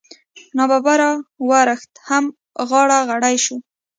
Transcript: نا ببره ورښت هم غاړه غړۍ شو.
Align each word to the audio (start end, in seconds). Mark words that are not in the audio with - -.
نا 0.57 0.63
ببره 0.71 1.11
ورښت 1.49 1.91
هم 2.07 2.25
غاړه 2.69 2.97
غړۍ 3.09 3.35
شو. 3.45 3.57